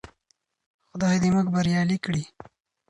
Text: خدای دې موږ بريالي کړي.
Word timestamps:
خدای 0.89 1.15
دې 1.21 1.29
موږ 1.35 1.47
بريالي 1.55 1.97
کړي. 2.05 2.23